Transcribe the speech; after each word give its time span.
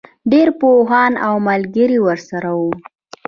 ډېری 0.31 0.53
پوهان 0.61 1.13
او 1.27 1.33
ملګري 1.47 1.97
ورسره 2.01 2.51
وو. 2.59 2.71